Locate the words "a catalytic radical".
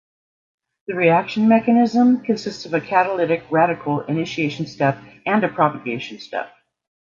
2.73-3.99